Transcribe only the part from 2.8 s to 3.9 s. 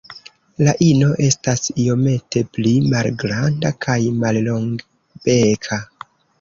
malgranda